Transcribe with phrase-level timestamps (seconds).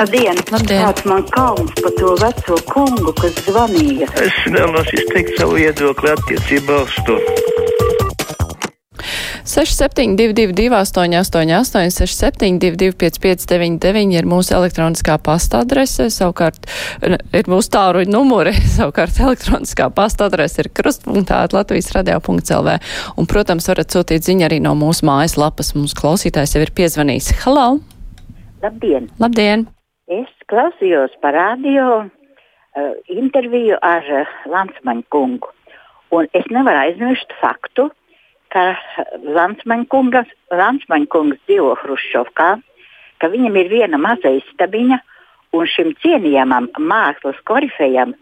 [0.00, 0.38] Labdien!
[0.48, 0.80] Labdien.
[0.80, 4.06] Kāds man kauns par to veco kungu, kas zvanīja?
[4.16, 7.16] Es vēlos izteikt savu viedokli attiecībā uz to.
[9.44, 16.64] 6722, 888, 672, 559, ir mūsu elektroniskā pasta adrese, savukārt
[17.04, 22.78] ir mūsu tāruņa numuri, savukārt elektroniskā pasta adrese ir krustpunktā Latvijas radio.lv.
[23.20, 25.74] Un, protams, varat sūtīt ziņu arī no mūsu mājaslapas.
[25.76, 27.34] Mūsu klausītājs jau ir piezvanījis.
[27.44, 27.68] Halo!
[28.64, 29.12] Labdien!
[29.20, 29.68] Labdien!
[30.10, 32.06] Es klausījos par radio uh,
[33.14, 35.52] interviju ar uh, Lansmaņu kungu.
[36.10, 37.84] Un es nevaru aizmirst faktu,
[38.50, 38.72] ka
[39.22, 42.48] Lansmaņa kungs dzīvo Hruškovkā,
[43.22, 44.98] ka viņam ir viena maza istabiņa,
[45.54, 48.16] un šim cienījamam mākslas korifejam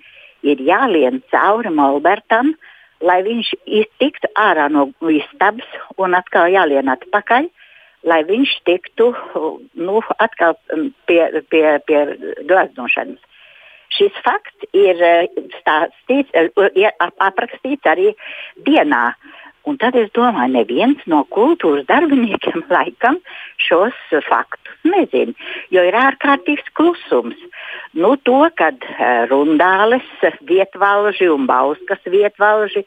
[0.45, 2.52] ir jālien cauri Molbertam,
[3.01, 3.55] lai viņš
[3.96, 7.48] tiktu ārā no istabas un atkal jālien atpakaļ,
[8.07, 9.11] lai viņš tiktu
[9.75, 10.55] nu, atkal
[11.09, 12.05] pie, pie, pie
[12.48, 13.24] glaznošanas.
[13.98, 15.01] Šis fakts ir
[15.59, 16.30] stāstīts,
[16.76, 16.91] ir
[17.24, 18.13] aprakstīts arī
[18.66, 19.15] dienā.
[19.69, 23.19] Un tad es domāju, neviens no kultūras darbiniekiem laikam
[23.60, 23.96] šos
[24.29, 25.35] faktus nezina,
[25.74, 27.38] jo ir ārkārtīgs klusums.
[27.99, 28.85] Nu, to, kad
[29.30, 30.07] rundāles
[30.49, 32.85] vietvalži un bauskas vietvalži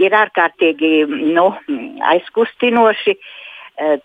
[0.00, 0.92] ir ārkārtīgi
[1.36, 1.50] nu,
[2.12, 3.16] aizkustinoši,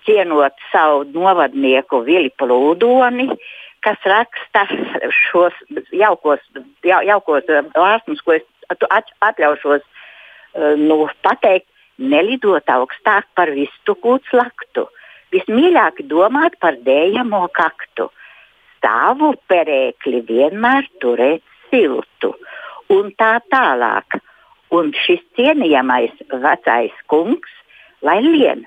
[0.08, 3.30] cienot savu novadnieku Vili Plūdoni,
[3.86, 4.66] kas raksta
[5.14, 5.56] šos
[5.94, 6.42] jaukos,
[6.86, 9.84] jau, jaukos vārsmus, ko es atļaušos
[10.82, 11.68] nu, pateikt
[12.02, 14.88] nelidot augstāk par vistu kūts laktu,
[15.36, 18.10] vismīļāk domāt par dējamo kaktu,
[18.78, 22.36] stāvu perēkli vienmēr turēt siltu.
[22.94, 24.20] Un tā tālāk.
[24.76, 27.52] Un šis cienījamais vecais kungs,
[28.02, 28.66] lai lien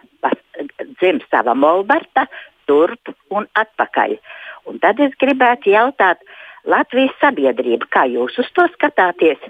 [0.99, 2.27] dzim sava molberta,
[2.69, 4.17] turp un atpakaļ.
[4.69, 6.21] Un tad es gribētu jautāt
[6.69, 9.41] Latvijas sabiedrību, kā jūs uz to skatāties?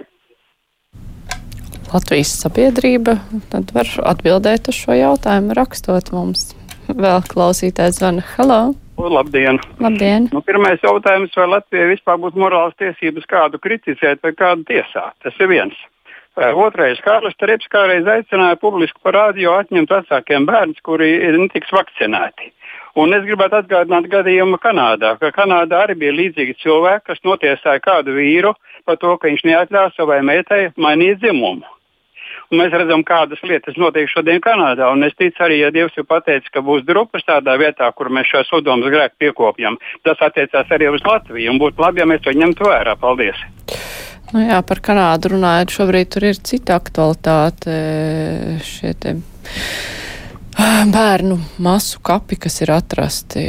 [1.89, 3.17] Latvijas sabiedrība,
[3.51, 6.53] tad var atbildēt uz šo jautājumu, rakstot mums.
[6.89, 8.25] Vēl klausītājs zvana.
[8.37, 8.61] Halo!
[8.99, 9.61] Labdien!
[9.79, 10.27] Labdien.
[10.35, 15.15] Nu, pirmais jautājums, vai Latvijai vispār būs morāls tiesības kādu kritizēt vai kādu tiesāt?
[15.23, 15.77] Tas ir viens.
[16.39, 22.53] Otrais, Kārlis Strēps kādreiz aicināja publiski par rādio atņemt vecākiem bērnus, kuri netiks vakcinēti.
[22.99, 28.15] Un es gribētu atgādināt gadījumu Kanādā, ka Kanādā arī bija līdzīgi cilvēki, kas notiesāja kādu
[28.15, 28.55] vīru
[28.87, 31.67] par to, ka viņš neatļāva savai meitai mainīt dzimumu.
[32.49, 34.89] Un mēs redzam, kādas lietas notiek šodien Kanādā.
[34.95, 38.31] Un es ticu arī, ja Dievs jau pateica, ka būs drupas tādā vietā, kur mēs
[38.31, 39.77] šo sodomas grēku piekopjam.
[40.07, 41.53] Tas attiecās arī uz Latviju.
[41.53, 42.97] Un būtu labi, ja mēs to ņemtu vērā.
[43.03, 43.58] Paldies!
[44.29, 47.79] Nu jā, par Kanādu runājot, šobrīd tur ir cita aktualitāte.
[48.67, 49.15] Šie te
[50.93, 53.45] bērnu masu kapi, kas ir atrasti.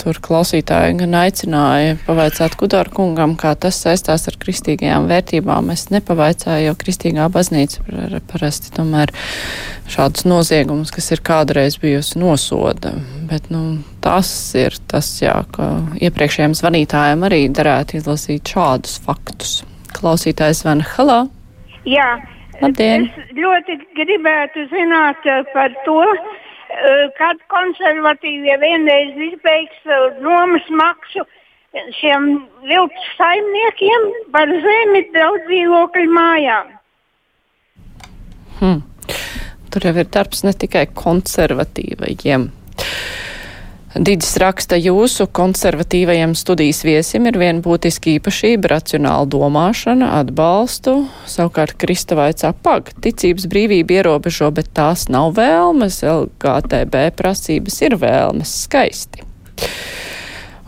[0.00, 5.70] Tur klausītāji gan aicināja pavaicāt Kudoru kungam, kā tas saistās ar kristīgajām vērtībām.
[5.74, 7.84] Es nepavaicāju, jo kristīgā baznīca
[8.32, 9.12] parasti tomēr
[9.92, 12.96] šādus noziegumus, kas ir kādreiz bijusi nosoda.
[13.28, 15.70] Bet nu, tas ir tas, jā, ka
[16.00, 19.60] iepriekšējiem zvanītājiem arī derētu izlasīt šādus faktus.
[19.96, 21.20] Klausītājs zvana Halā.
[21.88, 22.08] Jā.
[22.60, 23.06] Labdien!
[23.06, 26.00] Es ļoti gribētu zināt par to,
[27.18, 31.24] kad konservatīvie vienreiz izbeigs nomas maksu
[31.98, 32.28] šiem
[32.64, 36.72] viltus saimniekiem par zemi daudz dzīvokļu mājām.
[38.60, 38.82] Hmm.
[39.70, 42.48] Tur jau ir darbs ne tikai konservatīvajiem.
[43.96, 51.08] Dīdis raksta, jūsu konservatīvajiem studijas viesim ir viena būtiska īpašība- racionāla domāšana, atbalstu.
[51.24, 59.24] Savukārt Kristavaits apag, ticības brīvība ierobežo, bet tās nav vēlmes, LGTB prasības ir vēlmes skaisti.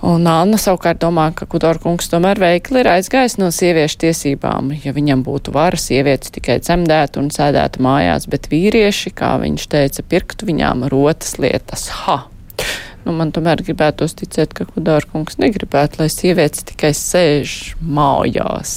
[0.01, 4.73] Un Anna savukārt domā, ka Kudorkungs tomēr veikli ir aizgājis no sieviešu tiesībām.
[4.85, 10.03] Ja viņam būtu vara, sievietes tikai dzemdētu un sēdētu mājās, bet vīrieši, kā viņš teica,
[10.03, 11.89] pirktu viņām rotas lietas.
[12.07, 12.23] Ha!
[13.09, 18.75] Nu, man tomēr gribētos ticēt, ka Kudārkungs negribētu, lai sievietes tikai sēž mājās.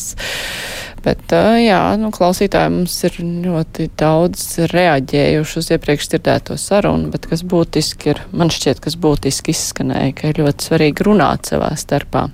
[1.04, 7.44] Bet, jā, nu, klausītāji mums ir ļoti daudz reaģējuši uz iepriekš dzirdēto sarunu, bet kas
[7.44, 12.30] būtiski ir, man šķiet, kas būtiski izskanēja, ka ir ļoti svarīgi runāt savā starpā.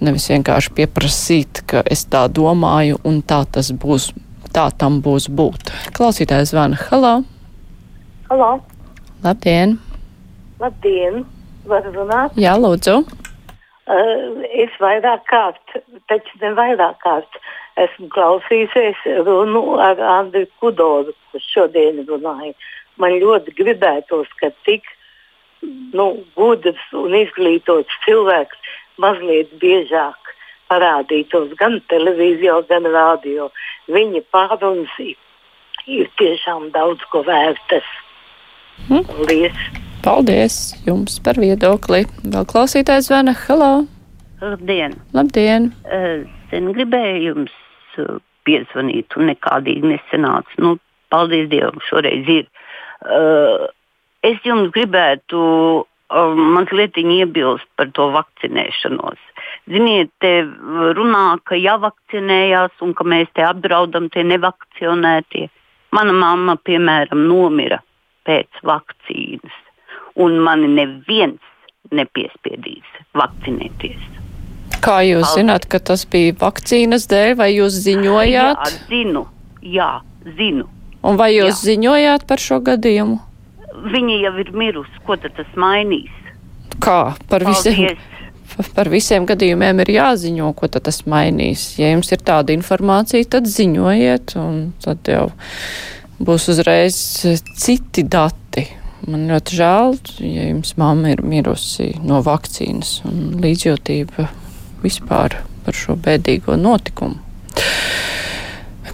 [0.00, 4.14] Nevis vienkārši pieprasīt, ka es tā domāju un tā tas būs,
[4.56, 5.74] tā tam būs būt.
[5.98, 6.80] Klausītājs zvana.
[6.88, 7.18] Halo!
[8.30, 8.54] Halo!
[9.20, 9.82] Labdien!
[10.64, 11.26] Labdien!
[11.68, 12.36] Varu runāt?
[12.40, 13.02] Jā, lūdzu.
[13.84, 15.74] Uh, es vairāk kārt,
[16.08, 17.36] taču ne vairāk kārt,
[17.84, 22.54] esmu klausījusies runu ar Andriu Kudoru, kurš šodien runāja.
[22.96, 24.88] Man ļoti gribētos, ka tik
[25.92, 26.08] nu,
[26.38, 28.72] gudrs un izglītots cilvēks
[29.04, 30.34] mazliet biežāk
[30.72, 33.52] parādītos gan televīzijā, gan rādio.
[33.92, 37.96] Viņa pārunas ir tiešām daudz ko vērtas.
[38.88, 39.04] Hmm.
[39.12, 39.83] Paldies!
[40.04, 42.02] Paldies jums par viedokli.
[42.28, 43.32] Vēl klausītājs zvana.
[43.46, 43.86] Halo!
[44.42, 44.98] Labdien!
[45.16, 45.70] Labdien!
[45.88, 47.54] Es gribēju jums
[48.02, 50.58] uh, piezvanīt, un nekādīgi nesenāca.
[50.60, 50.74] Nu,
[51.08, 52.44] paldies Dievam, šoreiz ir.
[53.00, 53.64] Uh,
[54.28, 55.40] es jums gribētu
[56.12, 59.18] mazliet iebilst par to vakcinēšanos.
[59.72, 60.44] Ziniet, te
[61.00, 65.48] runā, ka jāvakcinējās un ka mēs te apdraudam tie nevakcinētie.
[65.96, 67.80] Mana mamma, piemēram, nomira
[68.28, 69.63] pēc vakcīnas,
[70.20, 71.40] un mani neviens
[71.94, 74.00] nepiespiedīs vakcinēties.
[74.84, 75.36] Kā jūs Paldies.
[75.38, 78.64] zināt, ka tas bija vakcīnas dēļ, vai jūs ziņojāt?
[78.64, 79.26] Jā, zinu,
[79.62, 79.90] jā,
[80.38, 80.66] zinu.
[81.04, 81.74] Un vai jūs Jā.
[81.74, 83.18] ziņojāt par šo gadījumu?
[83.92, 86.12] Viņa jau ir mirusi, ko tad tas mainīs?
[86.80, 88.70] Kā par visiem, Paldies.
[88.76, 91.74] par visiem gadījumiem ir jāziņo, ko tad tas mainīs?
[91.80, 95.26] Ja jums ir tāda informācija, tad ziņojiet, un tad jau
[96.24, 96.96] būs uzreiz
[97.60, 98.40] citi dati.
[99.04, 104.28] Man ļoti žēl, ja jums mamma ir mirusi no vakcīnas un līdzjūtība
[104.84, 107.20] vispār par šo bēdīgo notikumu.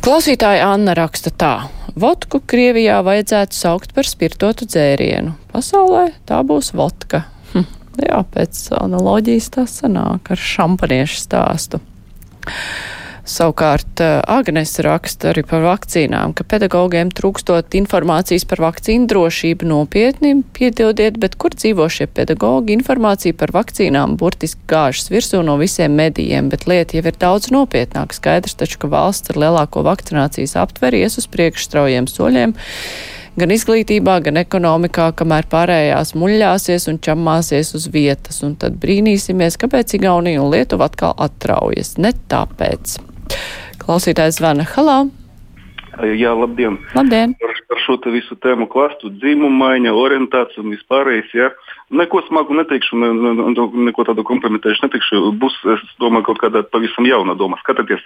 [0.01, 1.55] Klausītāja Anna raksta tā.
[2.01, 5.35] Vodku Krievijā vajadzētu saukt par spirtotu dzērienu.
[5.53, 7.25] Pasaulē tā būs vodka.
[7.53, 7.67] Hm,
[8.07, 11.83] jā, pēc analoģijas tā sanāk ar šampaniešu stāstu.
[13.29, 21.19] Savukārt Agnes raksta arī par vakcīnām, ka pedagogiem trūkstot informācijas par vakcīnu drošību nopietni, piedodiet,
[21.21, 22.75] bet kur dzīvo šie pedagogi?
[22.79, 28.17] Informācija par vakcīnām burtiski gāžas virsū no visiem medijiem, bet lieta jau ir daudz nopietnāka.
[28.17, 32.57] Skaidrs taču, ka valsts ar lielāko vakcinācijas aptveri ies uz priekšu straujiem soļiem
[33.41, 39.97] gan izglītībā, gan ekonomikā, kamēr pārējās muļļāsies un čamāsies uz vietas, un tad brīnīsimies, kāpēc
[40.01, 41.97] Igaunija un Lietuva atkal atraujas.
[42.03, 42.99] Ne tāpēc.
[43.83, 44.99] Klausītājs zvana Halā.
[46.17, 46.79] Jā, labdien!
[46.97, 47.35] Labdien!
[47.91, 51.33] Šo visu tēmu klastu, dzimumu maiņa, orientācija un vispārējais.
[51.35, 51.49] Ja?
[51.91, 55.23] Neko smagu neteikšu, ne, ne, neko tādu kompromitējušu neteikšu.
[55.43, 57.59] Būs, es domāju, kaut kāda pavisam jauna doma.
[57.65, 58.05] Skatieties,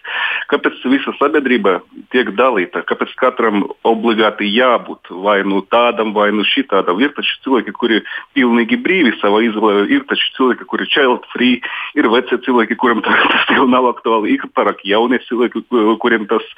[0.49, 1.83] kāpēc visa sabiedrība
[2.15, 7.03] tiek dalīta, kāpēc katram obligāti jābūt vai nu tādam, vai nu šitādam.
[7.05, 8.01] Ir taču cilvēki, kuri
[8.33, 11.61] pilnīgi brīvi savā izvēlē, ir taču cilvēki, kuri child free,
[11.93, 15.67] ir veci cilvēki, kuriem tas jau nav aktuāli, ir pārāk jaunie cilvēki,
[16.01, 16.49] kuriem tas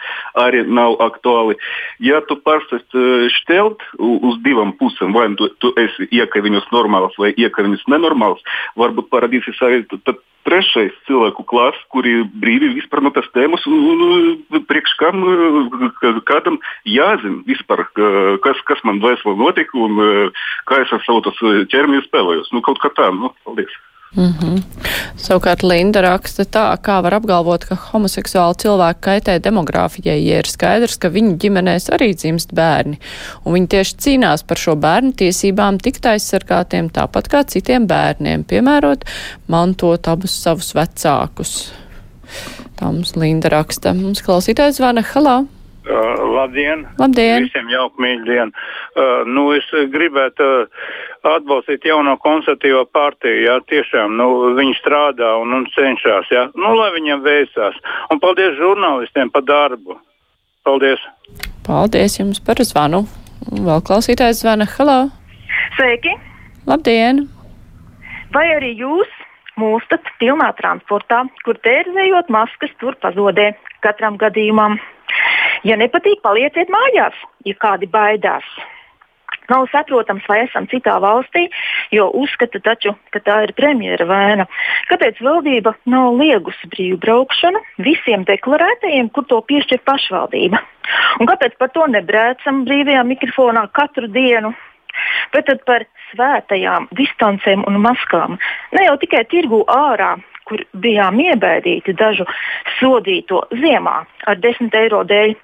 [0.46, 1.58] arī nav aktuāli.
[2.06, 2.94] Ja tu pārstāst
[3.40, 8.42] šķelt uz divām pusēm, vai tu, tu esi iekaviņos normāls vai iekaviņas nenormāls,
[8.78, 9.84] varbūt parādīsies arī
[10.46, 14.04] trešais cilvēku klāsts, kuri brīvi vispār no tās tēmas, un,
[14.54, 15.24] un priekš kam
[16.28, 17.82] kādam jāzina vispār,
[18.44, 20.30] kas, kas man vēsturē notika un
[20.70, 21.34] kā es ar savu
[21.72, 22.52] ķermeni spēlējos.
[22.54, 23.74] Nu, kaut kā tā, nu, paldies.
[24.14, 24.62] Mm -hmm.
[25.16, 30.96] Savukārt Linda raksta tā, kā var apgalvot, ka homoseksuāli cilvēki kaitē demogrāfijai, ja ir skaidrs,
[30.96, 32.98] ka viņu ģimenēs arī dzimst bērni,
[33.44, 39.04] un viņi tieši cīnās par šo bērnu tiesībām tikt aizsargātiem tāpat kā citiem bērniem, piemērot,
[39.48, 41.72] mantot abus savus vecākus.
[42.76, 43.94] Tā mums Linda raksta.
[43.94, 45.44] Mums klausītājs zvana Halā.
[45.86, 46.82] Uh, labdien!
[46.98, 47.44] Labdien!
[47.46, 48.50] Visiem jauka mīļdiena!
[48.50, 50.88] Uh, nu, es gribētu uh,
[51.26, 53.42] atbalstīt jauno konservatīvo partiju.
[53.46, 56.30] Jā, tiešām nu, viņi strādā un, un cenšas.
[56.32, 56.46] Jā.
[56.54, 57.78] Nu, lai viņiem veicās.
[58.12, 59.98] Un paldies žurnālistiem par darbu.
[60.66, 61.02] Paldies!
[61.66, 63.04] Paldies jums par zvanu.
[63.52, 64.66] Vēl klausītājs zvana.
[64.76, 64.98] Halo!
[65.76, 66.14] Sveiki!
[66.66, 67.26] Labdien!
[68.34, 69.10] Vai arī jūs
[69.60, 73.52] mūstat pilnā transportā, kur tērzējot maskas tur pazudē
[73.86, 74.76] katram gadījumam?
[75.64, 77.14] Ja nepatīk, palieciet mājās,
[77.46, 78.46] ja kādi baidās.
[79.52, 81.46] Nav saprotams, vai esam citā valstī,
[81.94, 84.46] jo uzskata taču, ka tā ir premjera vaina.
[84.90, 90.62] Kāpēc valdība nav liegusi brīvu braukšanu visiem deklarētajiem, kur to piešķir pašvaldība?
[91.20, 94.54] Un kāpēc par to nebrēcam brīvajā mikrofonā katru dienu?
[95.34, 98.38] Bet par svētajām distancēm un maskām.
[98.72, 100.14] Ne jau tikai tirgu ārā,
[100.46, 102.26] kur bijām iebaidīti dažu
[102.78, 103.96] sodīto ziemā
[104.30, 105.34] ar 10 eiro dēļ,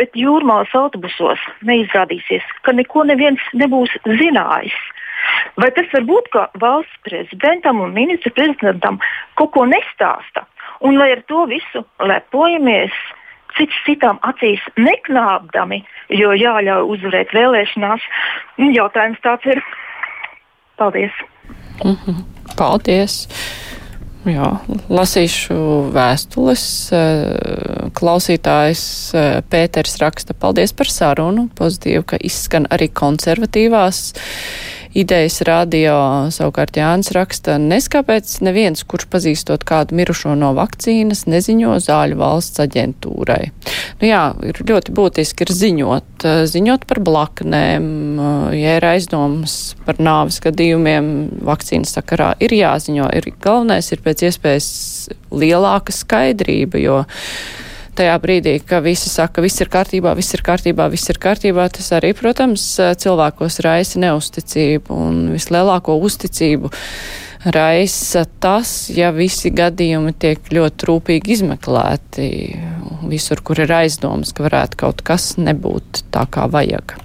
[0.00, 4.78] bet jūrmālas autobusos neizrādīsies, ka neko neviens nebūs zinājis.
[5.58, 9.00] Vai tas var būt, ka valsts prezidentam un ministra prezidentam
[9.38, 10.46] kaut ko nestāsta,
[10.86, 12.94] un lai ar to visu lepojamies?
[13.56, 15.80] Cits citam acīs neknābdami,
[16.14, 18.04] jo jāļauj uzvarēt vēlēšanās.
[18.76, 19.62] Jautājums tāds ir.
[20.78, 21.16] Paldies!
[21.82, 22.22] Mm -hmm.
[22.58, 23.26] Paldies!
[24.28, 24.48] Jā,
[24.92, 25.56] lasīšu
[25.94, 26.64] vēstules.
[27.98, 28.82] Klausītājs
[29.48, 31.46] Pēters raksta paldies par sarunu.
[31.58, 34.02] Pozitīvi, ka izskan arī konservatīvās
[34.98, 35.94] Idejas radio
[36.34, 43.52] savukārt Jānis raksta, neskāpēc neviens, kurš pazīstot kādu mirušo no vakcīnas, neziņo zāļu valsts aģentūrai.
[44.00, 47.86] Nu jā, ir ļoti būtiski ir ziņot, ziņot par blaknēm,
[48.58, 51.12] ja ir aizdomas par nāvis gadījumiem
[51.46, 53.12] vakcīnas sakarā, ir jāziņo.
[53.20, 54.68] Ir, galvenais ir pēc iespējas
[55.30, 57.04] lielāka skaidrība, jo
[57.98, 61.90] tajā brīdī, ka visi saka, viss ir kārtībā, viss ir kārtībā, viss ir kārtībā, tas
[61.96, 62.64] arī, protams,
[63.02, 66.70] cilvēkos raisa neusticību un vislielāko uzticību
[67.54, 72.30] raisa tas, ja visi gadījumi tiek ļoti rūpīgi izmeklēti
[73.08, 76.96] visur, kur ir aizdomas, ka varētu kaut kas nebūt tā, kā vajag.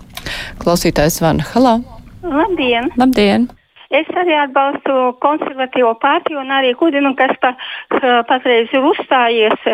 [0.64, 1.78] Klausītājs Vana Halā.
[2.24, 2.90] Labdien!
[2.98, 3.52] Labdien!
[3.94, 7.52] Es arī atbalstu konservatīvo partiju un arī Kudinu, kas pa,
[8.30, 9.68] patreiz ir uzstājies.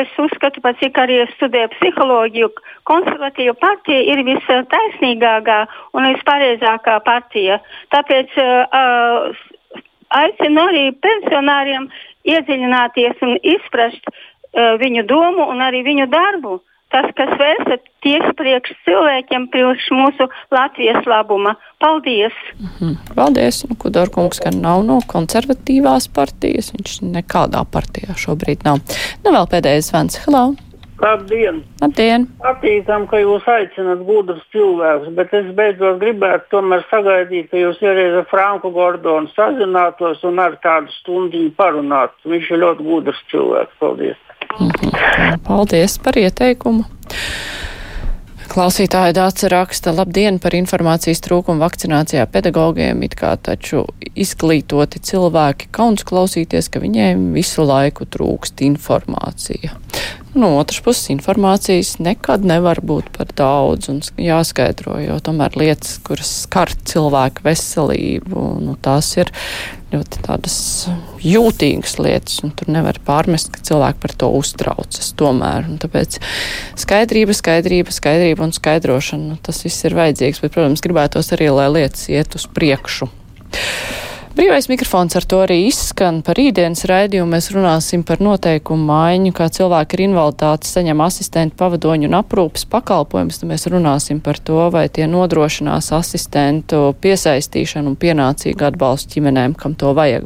[0.00, 2.50] Es uzskatu, pat cik arī studēju psiholoģiju,
[2.90, 5.60] konservatīva partija ir vistaisnīgākā
[5.96, 7.60] un vispareizākā partija.
[7.94, 8.36] Tāpēc
[10.20, 11.88] aicinu arī pensionāriem
[12.28, 14.12] iedziļināties un izprast
[14.82, 16.58] viņu domu un arī viņu darbu
[16.92, 21.56] tas, kas vērsta tieši priekš cilvēkiem, priekš mūsu Latvijas labuma.
[21.80, 22.36] Paldies!
[22.58, 23.14] Mm -hmm.
[23.14, 23.64] Paldies!
[23.68, 28.82] Nu, Kudorkungs, ka nav no konservatīvās partijas, viņš nekādā partijā šobrīd nav.
[29.24, 30.20] Nu, vēl pēdējais zvans.
[30.26, 30.54] Hello!
[31.00, 31.62] Labdien!
[31.80, 32.26] Labdien!
[32.44, 38.18] Attīstam, ka jūs aicinat gudrus cilvēkus, bet es beidzot gribētu tomēr sagaidīt, ka jūs iereiz
[38.20, 42.34] ar Franku Gordonu sazinātos un ar tādu stundiņu parunātu.
[42.34, 43.78] Viņš ir ļoti gudrs cilvēks.
[43.80, 44.20] Paldies!
[44.58, 45.40] Mhm.
[45.46, 46.84] Paldies par ieteikumu.
[48.50, 53.84] Klausītāja Dāca raksta, labdien par informācijas trūkumu vakcinācijā pedagogiem, it kā taču
[54.18, 59.70] izglītoti cilvēki kauns klausīties, ka viņiem visu laiku trūkst informācija.
[60.30, 66.30] No otras puses, informācijas nekad nevar būt par daudz un jāskaidro, jo tomēr lietas, kuras
[66.44, 69.32] skar cilvēku veselību, nu, tās ir
[69.90, 70.56] ļoti tādas
[71.26, 75.66] jūtīgas lietas, un tur nevar pārmest, ka cilvēki par to uztraucas tomēr.
[75.66, 76.20] Un tāpēc
[76.78, 81.66] skaidrība, skaidrība, skaidrība un skaidrošana, nu, tas viss ir vajadzīgs, bet, protams, gribētos arī, lai
[81.74, 83.10] lietas iet uz priekšu.
[84.40, 86.22] Brīvais mikrofons ar to arī izskan.
[86.24, 92.08] Par rītdienas raidījumu mēs runāsim par noteikumu maiņu, kā cilvēki ar invaliditāti saņem asistentu pavadoņu
[92.08, 93.42] un aprūpas pakalpojumus.
[93.42, 99.76] Tad mēs runāsim par to, vai tie nodrošinās asistentu piesaistīšanu un pienācīgu atbalstu ģimenēm, kam
[99.76, 100.24] to vajag.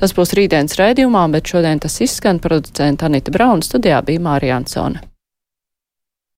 [0.00, 5.09] Tas būs rītdienas raidījumā, bet šodien tas izskan producenta Anita Brauna studijā bija Mārija Ansone.